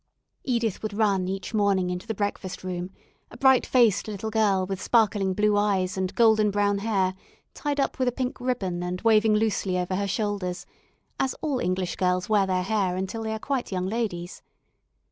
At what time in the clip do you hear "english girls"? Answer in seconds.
11.59-12.27